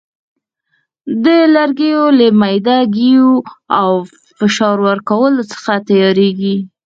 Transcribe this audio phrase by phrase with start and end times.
[1.23, 1.25] د
[1.55, 3.31] لرګیو له میده ګیو
[3.81, 3.91] او
[4.37, 6.57] فشار ورکولو څخه تیاریږي.